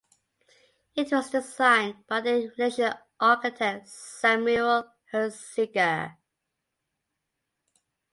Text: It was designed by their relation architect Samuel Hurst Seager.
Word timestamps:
It 0.95 1.11
was 1.11 1.29
designed 1.29 2.07
by 2.07 2.21
their 2.21 2.39
relation 2.57 2.91
architect 3.19 3.87
Samuel 3.87 4.91
Hurst 5.11 5.41
Seager. 5.53 6.17